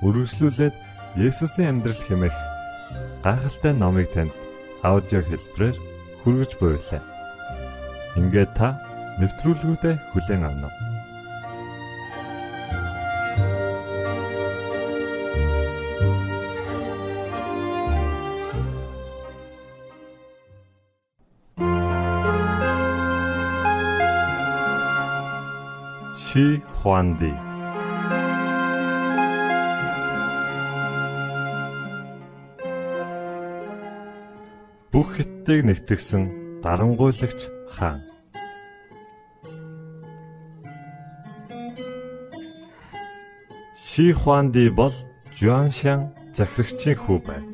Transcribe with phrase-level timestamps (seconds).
[0.00, 0.74] Үргэлжлүүлээд
[1.20, 2.36] Есүсийн амьдрал хэмээх
[3.20, 4.32] гайхалтай номыг танд
[4.80, 5.76] аудио хэлбэрээр
[6.24, 7.02] хүргэж буйлаа.
[8.16, 8.80] Ингээд та
[9.20, 10.88] нэвтрүүлгүүдэд хүлээн авна уу?
[26.30, 27.49] Ши Хуанди
[34.90, 36.22] Бүх хэттийг нэгтгэсэн
[36.66, 38.02] дарангуйлагч хаан
[43.78, 44.90] Ши Хуанди бол
[45.38, 47.46] Жуаншан захирагчийн хүү байв.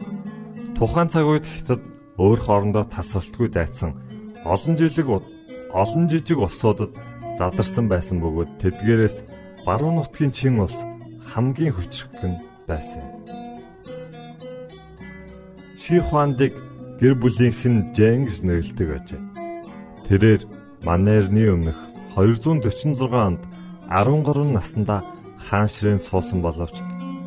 [0.81, 1.85] Тухайн цаг үед хятад
[2.17, 3.93] өөр хоорондоо тасралтгүй дайцсан
[4.49, 5.09] олон жилиг
[5.77, 6.97] олон жижиг улсуудад
[7.37, 9.17] задарсан байсан бөгөөд тэдгээрээс
[9.69, 10.79] баруун нутгийн чин улс
[11.37, 13.05] хамгийн хүчрхэг нь байсан.
[15.77, 16.57] Ши Хуандыг
[17.01, 19.23] гэр бүлийнх нь гэж нэрлэдэг ажээ.
[20.09, 20.43] Тэрээр
[20.87, 21.79] Манерны өмнөх
[22.17, 23.43] 246 онд
[23.91, 25.05] 13 наснда
[25.37, 26.77] хаан ширээн суусан боловч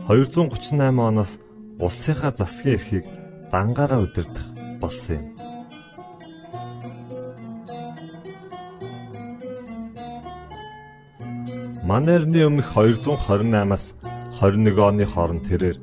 [0.08, 1.38] 238 оноос
[1.78, 3.06] улсынхаа засгийн эрхийг
[3.52, 4.48] дангаараа удирдах
[4.82, 5.26] болсон юм.
[11.90, 13.86] Манерны өмнөх 228-аас
[14.40, 15.78] 21 оны хооронд тэрээр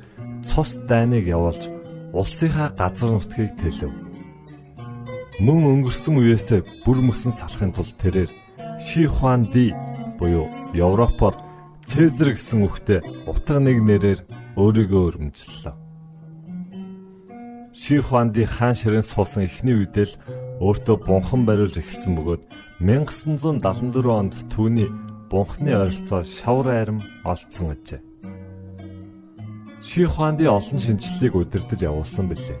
[0.49, 1.76] цус дайныг явуулж
[2.17, 3.93] улсынхаа газар нутгийг тэлв.
[5.37, 8.31] Мөн өнгөрсөн үеэсээ бүр мөсөн салахын тулд тэрээр
[8.81, 9.69] Ши Хуан Ди
[10.17, 11.37] буюу Европоор
[11.85, 14.19] Цезар гэсэн үгтэй утга нэг нэрээр
[14.57, 15.75] өөрийгөө өргөмжлөлөө.
[17.77, 20.17] Ши Хуан Ди хаан ширээн суусан эхний үедээ л
[20.65, 22.43] өөртөө бунхан бариулж эхэлсэн бөгөөд
[22.81, 24.89] 1974 онд түүний
[25.29, 28.06] бунхны ойролцоо шавар айрам олдсон ажээ.
[29.87, 32.59] Ши Хуанди олон шинжлэлийг удирдах явуулсан билээ.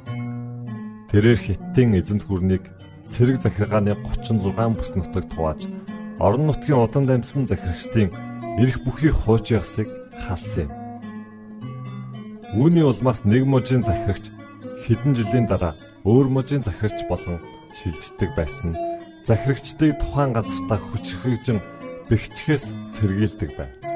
[1.11, 2.63] Тэрээр хиттийн эзэнт гүрнийг
[3.11, 4.47] цэрэг захиргааны 36
[4.79, 5.67] бүс нутагт хувааж
[6.23, 8.15] орон нутгийн удан дамжсан захирагчдын
[8.63, 9.91] эрх бүхий хууч ясыг
[10.23, 10.71] халсан юм.
[12.63, 14.31] Үүний улмаас нэг мужийн захирагч
[14.87, 15.75] хэдэн жилийн дараа
[16.07, 17.43] өөр мужийн захирагч болон
[17.75, 18.79] шилждэг байсан нь
[19.27, 21.59] захирагчдыг тухайн газартаа хүчрхэгжин
[22.07, 23.86] бэхжихээс сэргийлдэг байв.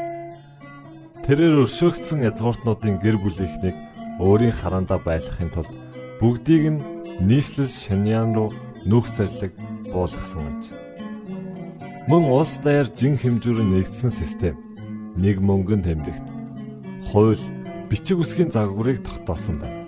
[1.21, 3.77] Тэрээр өршөөгдсөн язгууртнуудын гэр бүлийнхнийг
[4.17, 5.69] өөрийн хараандаа байлгахын тулд
[6.17, 6.83] бүгдийг нь
[7.21, 8.49] нийслэл шаняан руу
[8.89, 9.53] нүүх зарлиг
[9.93, 10.63] буулгасан аж.
[12.09, 14.57] Мөн улс даяар жин хэмжүүрэн нэгдсэн систем
[15.13, 16.25] нэг мөнгөн тэмдэгт
[17.13, 17.45] хууль
[17.85, 19.85] бичиг үсгийн загварыг тогтоосон байна.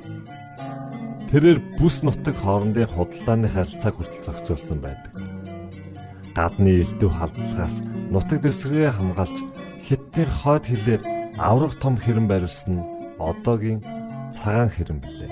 [1.33, 5.17] Тэрээр бүс нутаг хоорондын худалдааны харилцааг хүртэл зохицуулсан байдаг.
[6.37, 7.81] Гадны элдв халдлагаас
[8.13, 9.37] нутаг дэвсгэрээ хамгаалж
[9.81, 11.01] хиттийн хойд хилээр
[11.37, 12.87] аврах том хэрэм барилсан нь
[13.17, 13.81] одоогийн
[14.35, 15.31] цагаан хэрэм билээ.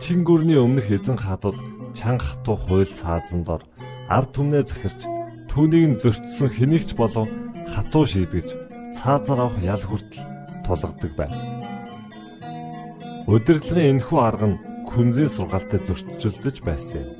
[0.00, 1.58] Чингүрний өмнөх эзэн хадууд
[1.92, 3.62] чанга хатуу хуйл цаазан дор
[4.08, 5.00] ард түмнээ захирч
[5.52, 7.28] түүнийг зөрчсөн хэнийгч болов
[7.68, 8.48] хатуу шийдгэж
[8.96, 10.24] цаазаар авах ял хүртэл
[10.64, 11.32] тулгадаг байв.
[13.28, 17.10] Удирдлагын энэхүү арга нь күнзийн сургаалтай зөрчилдөж байсан юм.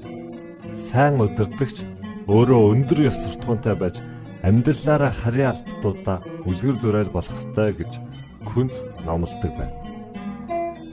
[0.88, 1.84] Сайн удирдагч
[2.26, 3.96] өөрөө өндөр ёс суртахуунтай байж
[4.42, 6.18] амьдралаараа харьяа албатуудаа
[6.48, 7.92] үлгэр дурайл болох ёстой гэж
[8.50, 8.74] күнз
[9.06, 9.76] номлодог байна.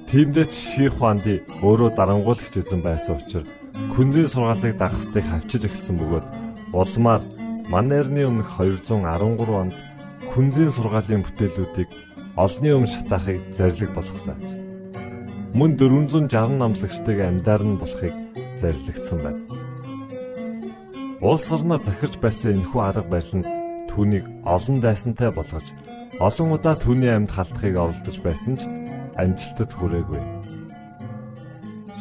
[0.10, 3.50] Тиймдээ Ши Хуанди өөрөө дарангуулагч эзэн байсан учраас
[3.94, 6.25] күнзийн сургаалыг дагахстыг хавчиж өгсөн бөгөөд
[6.74, 7.22] улмаар
[7.69, 9.06] Манерны өмнөх 213
[9.62, 9.74] онд
[10.34, 11.90] күнзийн сургаалын бүтээлүүдийг
[12.38, 14.38] олонний өмнө шатаахыг зарлиг болгосон.
[15.54, 18.16] Мөн 460 намлагчдыг амьдаар нь болохыг
[18.62, 19.49] зарлигдсан байна.
[21.21, 23.50] Улс орноо захирч байсан энэхүү арга барил нь
[23.92, 25.68] түүнийг олон дайсантай болгож
[26.24, 28.63] олон удаа түүний амьд халтахыг оролдож байсан ч
[29.19, 30.21] амжилтад хүрээгүй.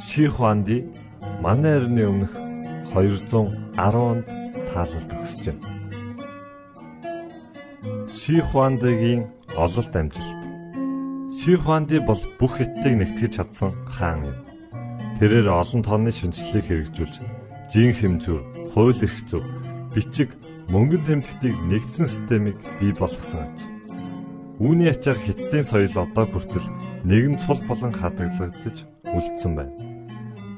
[0.07, 0.87] Ши Хуанди
[1.43, 2.31] манай эртний өмнөх
[2.95, 4.27] 210-нд
[4.71, 5.67] таалалд өгсөж байна.
[8.07, 9.27] Ши Хуандигийн
[9.59, 10.41] ололт амжилт.
[11.35, 14.39] Ши Хуанди бол бүх хиттийг нэгтгэж чадсан хаан юм.
[15.19, 17.15] Тэрээр олон тооны шинжилгээг хэрэгжүүлж,
[17.69, 19.45] жин хэмжүүр, хууль эрх зүйн,
[19.93, 20.33] бичиг,
[20.73, 23.59] мөнгөн тэмдэгтийг нэгдсэн системийг бий болгосон аж.
[24.57, 26.69] Үүний ачаар хиттийн соёл одоо хүртэл
[27.05, 29.77] нэгэн цул болон хадгалагдаж үлдсэн байна.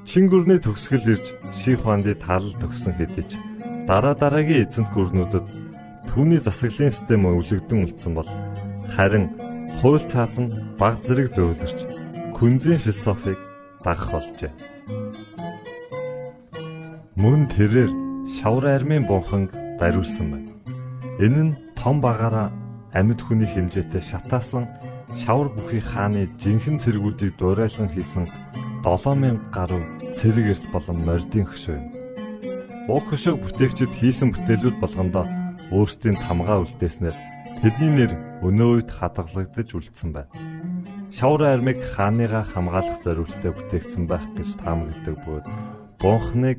[0.07, 3.37] Чин гүрний төгсгөл ирж Ши Хуанди таалал төгсөн хэдий ч
[3.91, 5.47] дараа дараагийн эзэнт гүрнүүдэд
[6.11, 8.31] түүний засаглалын систем өвлөгдөн үлдсэн бол
[8.95, 9.29] харин
[9.79, 11.79] хууль цааз нь баг зэрэг зөөлөрч
[12.35, 13.39] күнзийн философиг
[13.85, 14.53] дагах болжээ.
[17.21, 17.93] Мөн тэрээр
[18.33, 20.53] шавар армийн бунханг бариулсан байна.
[21.21, 22.49] Энэ нь том багаараа
[22.97, 24.65] амьд хүний хэмжээтэй шатаасан
[25.21, 28.25] шавар бүхий хааны жинхэнэ цэргүүдийг дуурайлан хийсэн
[28.81, 29.85] 7000 гаруй
[30.17, 31.87] цэрэг эрс болон мордын хөшөө юм.
[32.89, 35.29] Уг хөшөөг бүтээгчид хийсэн бүтээлүүд болгондоо
[35.77, 37.17] өөрсдийн тамгаа үлдээснээр
[37.61, 38.13] тэдний нэр
[38.49, 40.33] өнөө үед хадгалагдаж үлдсэн байна
[41.13, 45.47] шавар армиг хааныгаа хамгаалах зорилттой бүтээгдсэн байх гэж таамагладаг бөгөөд
[45.99, 46.59] бунхныг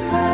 [0.00, 0.33] 海。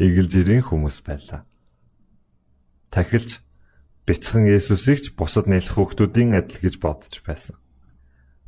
[0.00, 1.44] эгэл жирийн хүмүүс байлаа.
[2.92, 3.40] Тахилч
[4.06, 7.56] бяцхан Есүсийг ч бусад нэлэх хүүхдүүдийн адил гэж бодож байсан.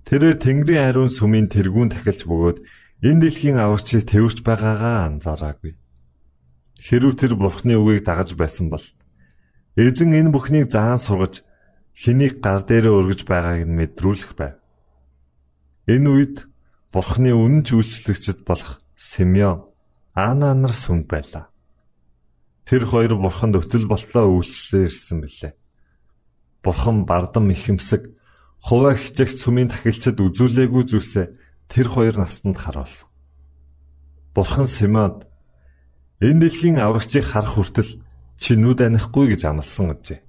[0.05, 2.59] Тэрээр Тэнгэрийн ариун сүмийн тэргүүн тахилч бөгөөд
[3.05, 5.77] энэ дэлхийн аварчийг тэрвэрч байгаагаа анзаараагүй.
[6.81, 8.85] Хэрв тэр бурхны үгийг дагаж байсан бол
[9.81, 11.41] эзэн энэ бүхнийг заан сургаж
[11.97, 14.61] хэнийг гар дээрээ өргөж байгааг нь мэдрүүлэх байв.
[15.89, 16.37] Энэ үед
[16.93, 19.74] бурхны үнэн ч үйлчлэгчд болох Симеон
[20.15, 21.51] Ана нар сүмд байлаа.
[22.63, 25.53] Тэр хоёр бурханд өтөл болтлоо үйлчлээ ирсэн билээ.
[26.63, 28.15] Бурхан бардам ихэмсэг
[28.63, 31.27] хуваа хичээх сүмийн тахилчид үзүүлээгүй зүйлсээ
[31.67, 33.11] тэр хоёр настанд харуулсан.
[34.39, 35.27] Бурхан Симеонд
[36.23, 37.99] энэ дэлхийн аврагчийг харах хүртэл
[38.39, 40.23] чи нүд анихгүй гэж амласан гэжээ.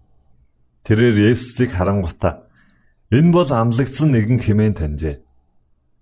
[0.81, 2.49] Тэрээр Есүсийг харангуйта
[3.13, 5.21] энэ бол амлагдсан нэгэн хэмээн таньжээ.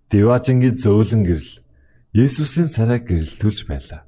[0.08, 1.63] Диважингийн зөөлөн гэрэл
[2.14, 4.06] Есүсийн царайг гэрэлтүүлж байлаа.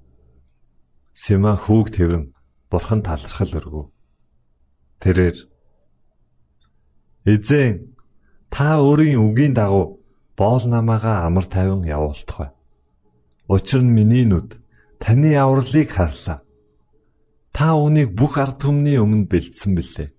[1.09, 2.37] Сима хүүг тэрэн
[2.69, 3.89] бурхан талархал өргөв.
[5.01, 5.37] Тэрээр
[7.25, 7.97] Эзэн
[8.53, 10.05] та өөрийн үгийн дагуу
[10.37, 12.51] боол намаагаа амар тайван явуултах бай.
[13.49, 14.61] Учир нь миний нүд
[15.01, 16.45] таны авралыг харлаа.
[17.57, 20.13] Та үүнийг бүх ард түмний өмнө бэлдсэн билээ.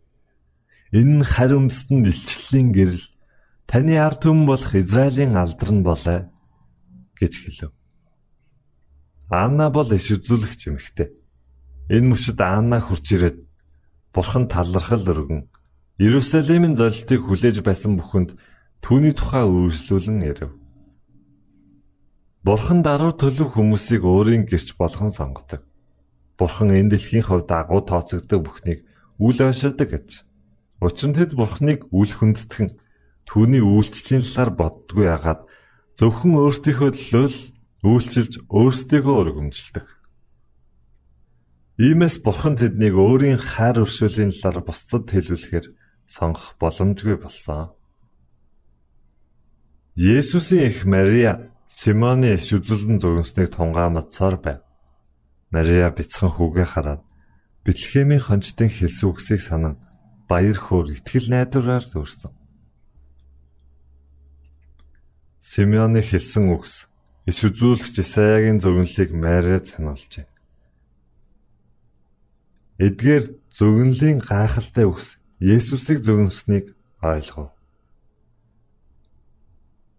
[0.90, 3.06] Энэ нь харь өмсдөнд илчлэлийн гэрэл
[3.70, 6.18] таны ард түмэн болох Израилийн алдар нь болоо
[7.14, 7.75] гэж хэлв.
[9.30, 11.08] Анна бол иш үзүүлэгч эмэгтэй.
[11.90, 13.38] Энэ мөчөд Анна хурж ирээд
[14.14, 15.50] бурхан талархал өргөн
[15.98, 18.38] Иерусалимын золилтыг хүлээж байсан бүхэнд
[18.86, 20.52] Түүний тухай үргэлжлүүлэн ирэв.
[22.46, 25.66] Бурхан даруй төлөв хүмүүсийг өөрийн гэрч болгон сонгодог.
[26.38, 28.86] Бурхан энэ дэлхийн хувьд агуу тооцогддог бүхнийг
[29.18, 30.22] үл ойшилдог гэж.
[30.78, 32.78] Учир нь тэд Бурханыг үл хүндэтгэн
[33.26, 35.40] түүний үйлчлэлийн талаар боддгүй ягаад
[35.98, 37.38] зөвхөн өөрсдийнхөө төлөө л
[37.86, 39.86] үйлчилж өөрсдийгөө өргөмжилдэг.
[41.78, 45.66] Иймээс Бурхан тэднийг өөрийн хайр өршөөлийн талаар бусдад хэлүүлэхээр
[46.08, 47.76] сонгох боломжгүй болсон.
[49.94, 54.60] Есүсийн эх Мария Симоны иш үзүүлэн зөгнснийг тунгаамдсаар байв.
[55.52, 57.02] Мария бяцхан хүүгээ хараад
[57.64, 59.74] Бэтлехемийн хончтын хэлсэн үгсийг санан
[60.30, 62.32] баяр хөөр итгэл найдвараар дүүрсэн.
[65.42, 66.86] Симеоны хэлсэн үгс
[67.26, 70.26] иш үзүүлэгч Исаягийн зөгнөлийг Мариад сануулжээ.
[72.86, 73.24] Эдгээр
[73.58, 77.50] зөгнөлийн гайхалтай үгс Есүсийг зөгнөснийг ойлгов.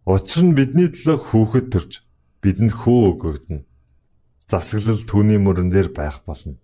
[0.07, 1.91] Учир нь бидний төлөө хүүхэд төрж
[2.39, 3.67] бидэнд хөө өгөгдөнө.
[4.47, 6.55] Засаглал түүний мөрөн дээр байх болно.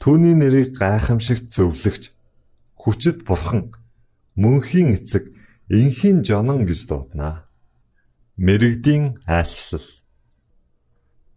[0.00, 2.14] Түүний нэрийг гайхамшигт зөвлөгч
[2.78, 3.74] хүчит бурхан
[4.38, 5.28] мөнхийн эцэг
[5.68, 7.47] инхийн жонон гэж дуудана.
[8.38, 9.82] Мэргэдийн айлчлал.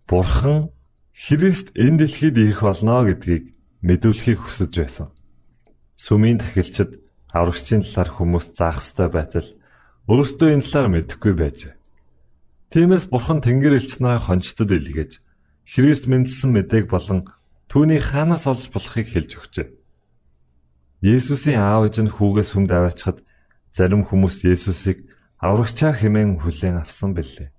[0.06, 0.70] Бурхан
[1.18, 5.10] Христ энэ дэлхийд ирэх болно гэдгийг мэдүүлэхийг хүсэж байсан.
[5.98, 7.02] Сүмийн тахилчид
[7.34, 9.50] аврагчийн талаар хүмүүс заах ёстой байтал
[10.14, 11.74] өөртөө энэ талаар мэдэхгүй байжээ.
[12.70, 15.26] Тиймээс бурхан Тэнгэр элч нараа хончтод илгээж
[15.66, 17.34] Христ мэндэлсэн мэдээг болон
[17.66, 19.68] түүний хаанаас олж болохыг хэлж өгчээ.
[21.02, 23.26] Есүсийн аав ээж нь хүүгээс хүнд аваачхад
[23.74, 25.11] зарим хүмүүс Есүсийг
[25.42, 27.50] аврагчаа хэмээн хүлээн авсан билээ.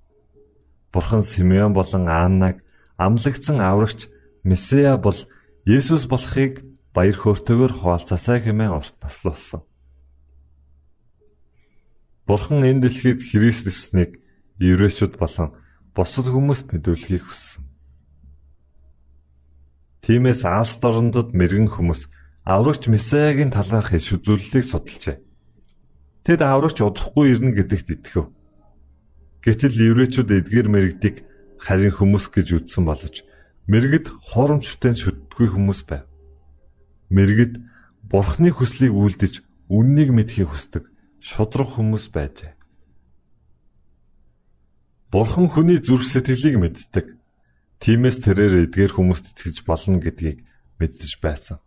[0.94, 2.62] Бурхан Симеон болон Аннаг
[2.96, 4.06] амлагдсан аврагч
[4.46, 5.18] Месиа бол
[5.66, 6.62] Есүс болохыг
[6.94, 9.66] баяр хөөртэйгээр хуваалцаасаа хэмээн урт наслуулсан.
[12.26, 14.22] Бурхан энэ дэлхийд Христ ирснийг
[14.62, 15.58] еврейчүүд болон
[15.94, 17.66] бусад хүмүүст мэдүүлэхийг хүссэн.
[20.06, 22.06] Тиймээс Алс дорндод мэрэгэн хүмүүс
[22.46, 25.18] аврагч Месаягийн талаарх иш үзүүлэлтийг судалжээ.
[26.22, 28.30] Тэд аврагч удахгүй ирнэ гэдэгт итгэв.
[29.42, 31.16] Гэтэл еврейчүүд эдгээр мэрэгдийг
[31.58, 33.26] харин хүмүүс гэж үзсэн боловч
[33.66, 36.06] мэрэгд хоромчтой шүтдэггүй хүмүүс байв.
[37.10, 37.58] Мэрэгд
[38.06, 40.86] бурхны хүслийг үлдэж үннийг мэдхийг хүсдэг
[41.22, 42.54] шудраг хүмүүс байжээ.
[45.12, 47.06] Бурхан хүний зүрх сэтгэлийг мэддэг.
[47.78, 50.40] Тиймээс тэрээр эдгээр хүмүүст итгэж болно гэдгийг
[50.80, 51.58] мэдэж байсан.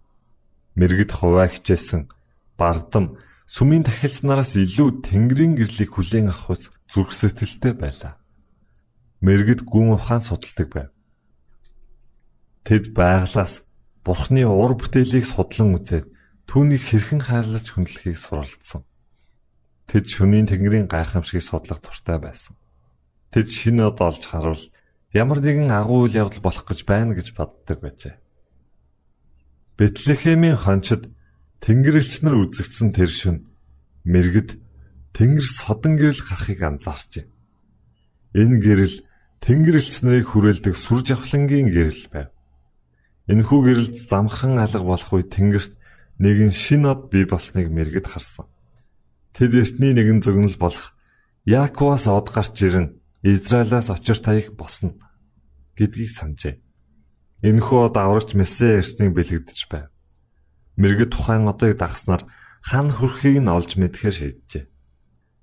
[0.75, 2.09] Мэргэд хуваа хичээсэн
[2.57, 6.59] бардам сүмийн тахилчнараас илүү тэнгэрийн гэрлийг хүлээн авах
[6.89, 8.17] зүрх сэтгэлтэй байлаа.
[9.21, 10.91] Мэргэд гүн ухаан судалдаг байв.
[12.65, 13.61] Тэд байглаас
[14.05, 16.05] Бурхны ур бүтээлийг судлан үзээд
[16.45, 18.85] түүнийг хэрхэн хайрлаж хүндлэхийг суралцсан.
[19.89, 22.53] Тэд шөнийн тэнгэрийн гайхамшигыг судлах туртай байсан.
[23.33, 24.63] Тэд шинэ од олж харуул
[25.13, 28.17] ямар нэгэн агуу үйл явдал болох гэж байна гэж боддог байжээ.
[29.77, 31.09] Бэтлехемийн хончид
[31.63, 33.45] тэнгэрлэгч нар үзэгдсэн тэр шөнө
[34.05, 34.59] мэрэгд
[35.15, 37.25] тэнгэр содон гэрэл гарахыг анзаарчээ.
[38.35, 38.95] Энэ гэрэл
[39.41, 42.29] тэнгэрлэгч нарыг хүрээлдэг сүр жавхлангийн гэрэл байв.
[43.31, 45.73] Энэхүү гэрэлд замхан алга болох үе тэнгэрт
[46.21, 48.45] нэгэн шин од бий болсныг мэрэгд харсан.
[49.33, 50.93] Тэд эртний нэгэн зөгнөл болох
[51.45, 54.93] Яаковаас од гарч ирэн Израилаас очир таях босно
[55.77, 56.61] гэдгийг санджээ.
[57.41, 59.89] Энэхүү од аврагч Месэ ирснийг бэлэгдэж байв.
[60.75, 62.23] Мэргэд тухайн одыг дагснаар
[62.65, 64.65] хан хүрхийг нь олж мэдхээр шийджээ.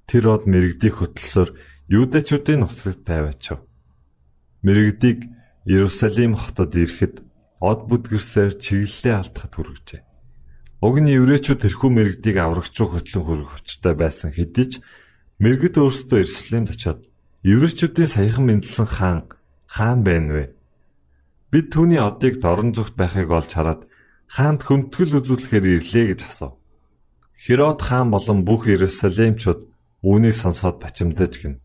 [0.09, 1.51] Тэр од мэрэгдийг хөтлсөөр
[1.89, 3.65] юудэчүүдийн нутагт тавиачав.
[4.67, 5.31] Мэрэгдийг
[5.65, 7.23] Иерусалим хотод ирэхэд
[7.63, 10.03] од бүдгэрсээр чиглэлээ алдахад хүргэжээ.
[10.83, 14.73] Уг нь еврейчүүд тэрхүү мэрэгдийг аврагч руу хөтлөн хөрөх хүчтэй байсан хэдий ч
[15.39, 17.07] мэрэгд өөрсдөө Иерусалимд очиод
[17.47, 19.21] еврейчүүдийн саяхан мэндэлсэн хаан
[19.71, 20.45] хаан байна вэ?
[21.55, 23.87] Бид түүний одыг дорн зүгт байхыг олж хараад
[24.33, 26.57] хаанд хүндэтгэл үзүүлэхээр ирлээ гэж асуув.
[27.37, 29.61] Херод хаан болон бүх Иерусалимчууд
[30.01, 31.61] үүнийг сонсоод бачимдаж гин.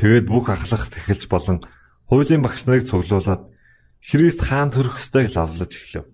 [0.00, 1.60] Тэгээд бүх ахлах тэхэлж болон
[2.08, 3.52] хуулийн багш нарыг цуглуулад
[4.00, 6.08] Христ хаан төрөх ёстойг лавлаж эхлэв.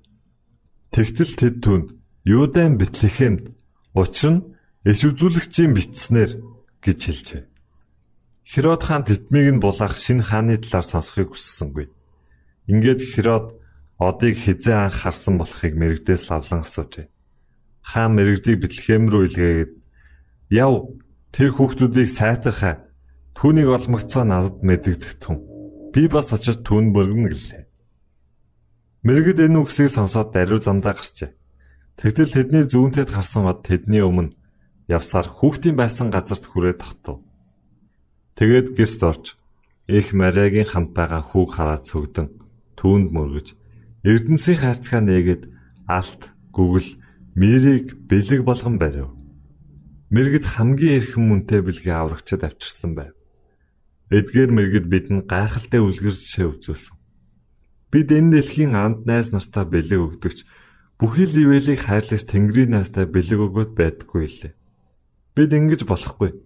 [0.90, 1.86] Тэгтэл тэд түнд
[2.26, 3.54] Юудан Бэтлехемд
[3.94, 4.46] учир нь
[4.82, 6.30] иш үзүүлэгчийн битснэр
[6.82, 7.42] гэж хэлжээ.
[8.42, 11.86] Херод хаан тэтмийг нь булаах шинэ хааны талаар сонсохыг хүссэнгүй.
[12.66, 13.59] Ингээд Херод
[14.00, 17.12] одыг хизээ анх харсан болохыг мэрэгдээс лавлан асуужээ.
[17.84, 19.72] Хаан мэрэгдийг Бэтлехэм рүү илгээгээд
[20.56, 20.96] "Яв,
[21.36, 22.88] тэр хүүхдүүдийг сайтархаа.
[23.36, 25.36] Түүнийг олмогцоо надад мэдэгдэх түн.
[25.92, 27.64] Би бас очиж түүнд мөргөнө гэлээ."
[29.04, 31.36] Мэрэгд энэ үгсийг сонсоод даруй замдаа гарчээ.
[32.00, 34.32] Тэгтэл тэдний зүүнтэд гарсан од тэдний өмнө
[34.88, 37.20] явсаар хүүхдийн байсан газарт хүрээд тогтов.
[38.40, 39.24] Тэгээд гэрт орж
[39.88, 42.28] их Мариагийн хамт байгаа хүүг хараад цөгдөн
[42.80, 43.59] түүнд мөргөж
[44.04, 45.42] Эрдэнсийн хайрцгаа нээгээд
[45.88, 46.90] алт гүгэл
[47.36, 49.12] мэрийг бэлэг болгон барив.
[50.10, 53.14] Мэргэд хамгийн эрхэм мөнтэй бэлгээ аврагчад авчирсан байв.
[54.10, 56.96] Эдгээр мэргэд бидэнд гайхалтай үлгэр жишээ үзүүлсэн.
[57.94, 60.38] Бид энэ дэлхийн анд найз нартай бэлэг өгдөгч
[61.00, 64.52] Бүхий л ивэлийг хайрлаж Тэнгэрийн наастай бэлэг өгөөд байдаггүй лээ.
[65.32, 66.36] Бид ингэж болохгүй.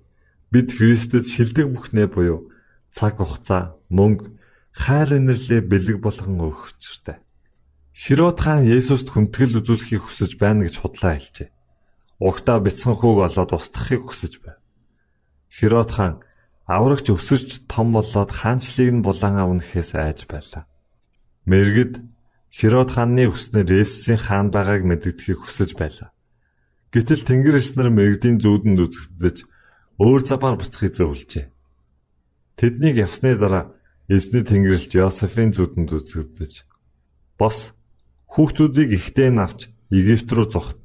[0.55, 2.55] Бид Христэд шилдэг бүхнээ буюу
[2.95, 4.31] цаг хугацаа, мөнгө,
[4.71, 7.19] хайр инэрлээ бэлэг болгон өгөх учиртай.
[7.95, 11.55] Херод хаан Есүст хүндэтгэл үзүүлэхийг хүсэж байна гэж худлаа хэлжээ.
[12.19, 14.59] Угтаа бяцхан хүүг олоод устгахыг хүсэж байв.
[15.47, 16.15] Херод хаан
[16.67, 20.67] аврагч өсөж том болоод хаанчлыг нь булан авнахээс айж байлаа.
[21.47, 22.03] Мэргэд
[22.51, 26.11] Херод хааны хүснээр Есүсийн хаан байгааг мэддэхийг хүсэж байлаа.
[26.91, 29.37] Гэтэл Тэнгэр эс нар мэрэгдийн зүүдэнд үзэгдэж
[30.03, 31.47] өөр замаар буцахыг зөвлөжээ.
[32.59, 33.75] Тэднийг явсны дараа
[34.11, 36.53] эзний Тэнгэрлэгч Йосефийн зүүдэнд үзэгдэж
[37.39, 37.75] бос
[38.35, 40.79] хүүхдүүдийг ихтэй нь авч Египт рүү зогт.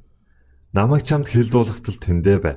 [0.70, 2.56] Намайг чамд хилдуулахтал тэндэ бай.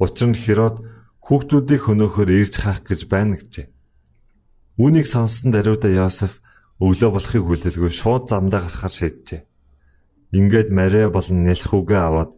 [0.00, 0.80] Учир нь Херод
[1.20, 3.68] хүүхдүүдийг хөнөөхөөр ирж хаах гэж байна гэжээ.
[4.80, 6.40] Үүнийг сонссон даруйда Йосеф
[6.80, 9.44] өглөө болохыг хүлээлгүй шууд замдаа гарахаар шийджээ.
[10.32, 12.32] Ингээд Мария болон нэлхүүгээ аваад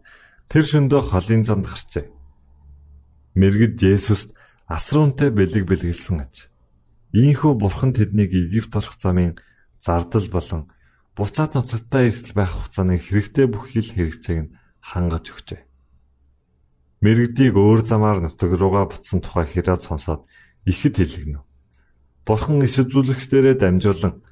[0.51, 2.11] тэр шөндөө холын замд гарчээ.
[3.39, 4.35] Мэргэд Есүст
[4.67, 6.51] асруунтай бэлэг бэлгэлсэн аж.
[7.15, 9.39] Ийхүү бурхан тэднийг Египт орох замын
[9.79, 10.72] зардал болон
[11.17, 15.61] буцаад нутагтаа эрсэл байх хугацааны хэрэгтэй бүх хил хэрэгцээг нь хангаж өгчээ.
[17.03, 20.25] Мэргэдийг өөр замаар нутаг руугаа буцсан тухай хэрэг сонсоод
[20.65, 21.41] ихэд хэлгэнэ.
[22.25, 24.23] Бурхан иш үзүүлэгчдэрээ дамжуулан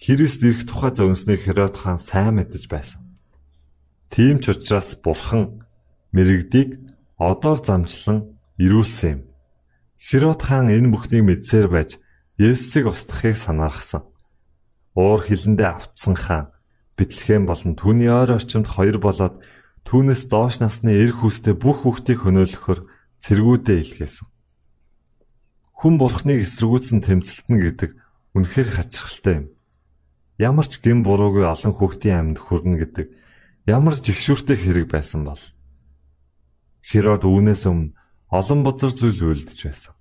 [0.00, 3.04] Христ ирэх тухай зогсныг Херод хаан сайн мэдэж байсан.
[4.08, 5.66] Тийм ч учраас Бурхан
[6.16, 6.80] мэрэгдийг
[7.20, 9.20] одоор замчлан ирүүлсэн юм.
[10.00, 11.90] Херод хаан энэ бүхнийг мэдсээр байж
[12.40, 14.08] Есүсийг устгахыг санаарсан.
[15.00, 16.52] Уур хилэндээ автсан хаан
[17.00, 19.40] Бэтлехэм болон түүний ойр орчимд хоёр болоод
[19.88, 22.80] түүнээс доош насны эр хүүстэй бүх хүүхдийг хөнөөлөхөөр
[23.24, 24.28] цэргүүдээ илгээсэн.
[25.80, 27.90] Хүн бурхныг эсэргүүцэн тэмцэлтэн гэдэг
[28.36, 29.46] үнэхээр хачирхалтай юм.
[30.36, 33.06] Ямар ч гин буруугүй олон хүүхдийн амьд хүрнэ гэдэг
[33.64, 35.40] ямар жигшүүртэй хэрэг байсан бол
[36.84, 37.96] Херод үүнээс өмнө
[38.28, 39.94] олон бузар зүйл үлдэж байсан.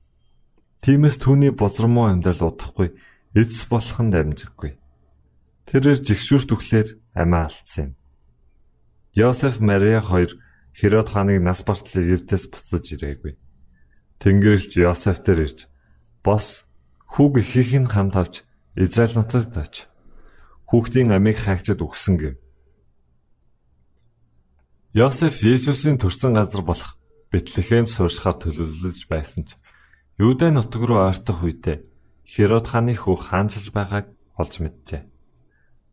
[0.83, 2.95] Тиймээс түүний бузармуу амьдрал удахгүй
[3.35, 4.78] эцс болох нь дамжиггүй.
[5.69, 7.99] Тэрээр жигшүүрт өглөөр амиа алдсан юм.
[9.13, 10.34] Йосеф Мария хоёр
[10.73, 13.38] Херод хааныг нас бартал Египтээс буцаж ирээгүй.
[14.17, 15.60] Тэнгэрлэгч Йосеф дээр ирж
[16.25, 16.65] бос
[17.13, 18.36] хүүг ихийг нь хамт авч
[18.73, 19.89] Израиль нутагт очив
[20.69, 22.36] хүүхдийн амийг хаагчид өгсөн гэв.
[24.97, 26.97] Йосеф Есүсийн төрсэн газар болох
[27.29, 29.53] Бэтлехэм сууршихаар төлөвлөж байсан ч
[30.17, 31.86] Юудэ нутаг руу ойртох үедээ
[32.25, 35.18] Херод хааны хүү хаанчилж байгааг олж мэджээ.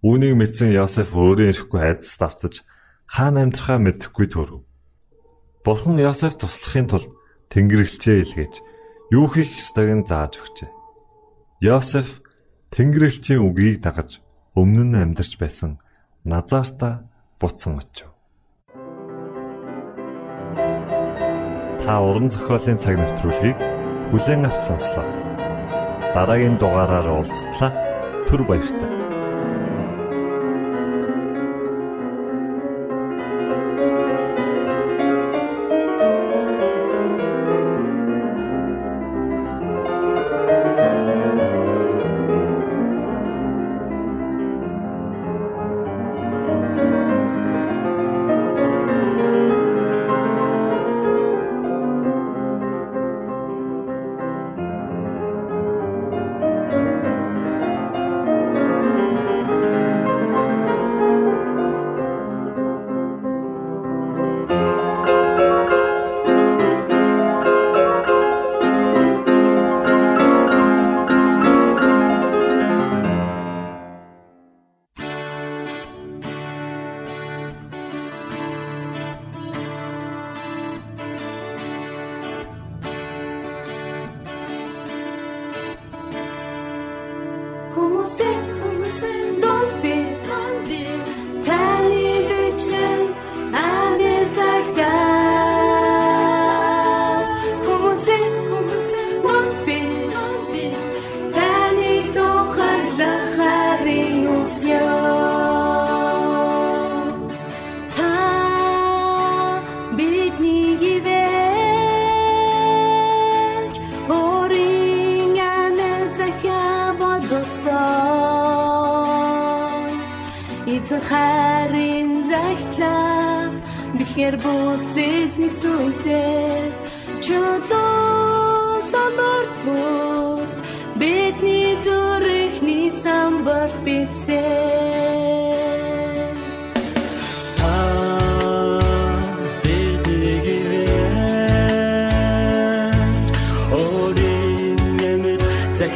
[0.05, 2.55] Үүнийг мэдсэн Йосеф өөрөө ирэхгүй айдас давтаж
[3.09, 4.61] хаана амьдрахаа мэдэхгүй төрөв.
[5.65, 7.11] Бурхан Йосеф туслахын тулд
[7.49, 8.55] Тэнгэрлэгчээ илгээж
[9.15, 10.71] юу хийх ёстойг нь зааж өгчээ.
[11.65, 12.21] Йосеф
[12.75, 14.21] Тэнгэрлэгчийн үгийг дагаж
[14.53, 15.81] өмнө нь амьдарч байсан
[16.27, 17.09] Назарта
[17.41, 18.11] буцсан очив.
[21.87, 23.57] Та уран зохиолын цаг навтруулыг
[24.11, 25.07] бүлээн авч сонслоо.
[26.13, 27.71] Дараагийн дугаараар уулзтлаа.
[28.27, 28.96] Түр баярлалаа.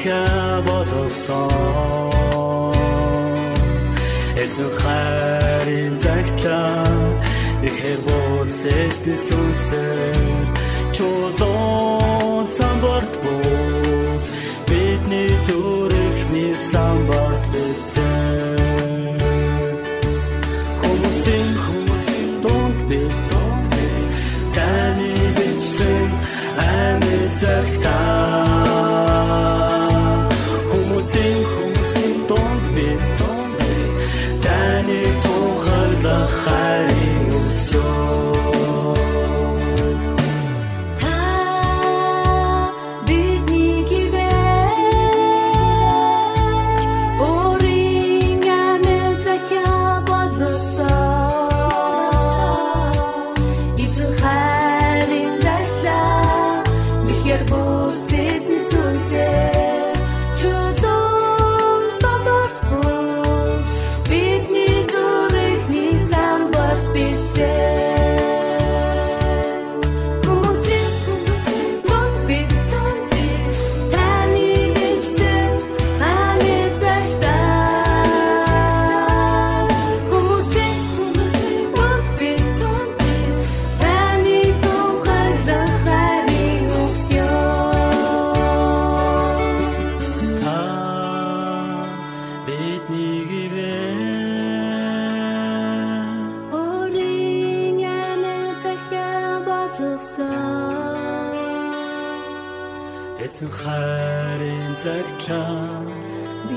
[0.00, 1.50] Захаа болгосон
[4.42, 6.86] эзэн хайрын загтлаа
[7.68, 10.38] Ихэр болсэсти сүнсэр
[10.96, 14.24] чулуун самбарт бус.
[14.68, 17.19] Бидний зүрхний самбарт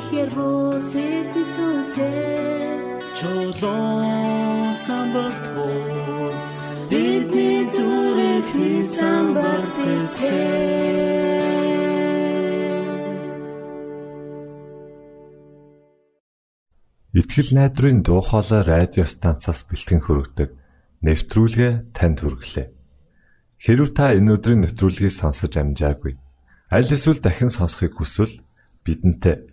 [0.04, 2.76] Бихэр бүсэс сүнсээ
[3.16, 6.48] чулуун самбарт бус.
[6.92, 10.84] Бидний зүрхний самбарт эцээ
[17.14, 20.50] Итгэл найдрын дуу хоолой радио станцаас бэлтгэн хөрөгдөг
[21.00, 22.68] нэвтрүүлгээ танд хүргэлээ.
[23.56, 26.20] Хэрв та энэ өдрийн нэвтрүүлгийг сонсож амжаагүй
[26.74, 28.42] аль эсвэл дахин сонсохыг хүсвэл
[28.84, 29.53] бидэнтэй